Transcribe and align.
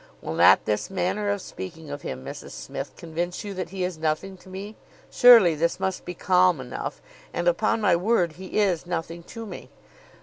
Will 0.19 0.33
not 0.33 0.65
this 0.65 0.89
manner 0.89 1.29
of 1.29 1.43
speaking 1.43 1.91
of 1.91 2.01
him, 2.01 2.25
Mrs 2.25 2.53
Smith, 2.53 2.93
convince 2.97 3.43
you 3.43 3.53
that 3.53 3.69
he 3.69 3.83
is 3.83 3.99
nothing 3.99 4.35
to 4.37 4.49
me? 4.49 4.75
Surely 5.11 5.53
this 5.53 5.79
must 5.79 6.05
be 6.05 6.15
calm 6.15 6.59
enough. 6.59 7.03
And, 7.35 7.47
upon 7.47 7.81
my 7.81 7.95
word, 7.95 8.31
he 8.31 8.57
is 8.59 8.87
nothing 8.87 9.21
to 9.21 9.45
me. 9.45 9.69